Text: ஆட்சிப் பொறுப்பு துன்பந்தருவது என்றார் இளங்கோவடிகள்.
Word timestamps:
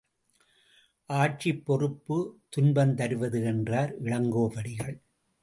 ஆட்சிப் 1.09 1.65
பொறுப்பு 1.65 2.17
துன்பந்தருவது 2.55 3.43
என்றார் 3.45 3.93
இளங்கோவடிகள். 4.03 4.97